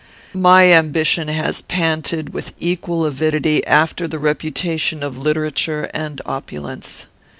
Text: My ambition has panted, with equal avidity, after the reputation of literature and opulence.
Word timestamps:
My 0.33 0.63
ambition 0.73 1.27
has 1.27 1.61
panted, 1.61 2.33
with 2.33 2.53
equal 2.57 3.05
avidity, 3.05 3.63
after 3.67 4.07
the 4.07 4.17
reputation 4.17 5.03
of 5.03 5.15
literature 5.15 5.91
and 5.93 6.19
opulence. 6.25 7.05